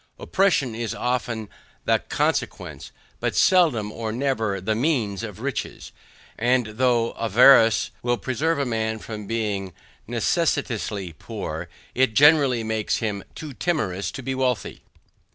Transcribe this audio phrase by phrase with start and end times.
[0.17, 1.47] Oppression is often
[1.85, 5.91] the CONSEQUENCE, but seldom or never the MEANS of riches;
[6.39, 9.73] and though avarice will preserve a man from being
[10.07, 14.81] necessitously poor, it generally makes him too timorous to be wealthy.